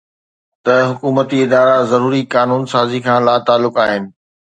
[0.63, 4.03] ته حڪومتي ادارا ضروري قانون سازي کان لاتعلق آهن